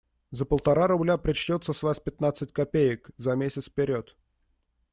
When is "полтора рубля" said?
0.45-1.19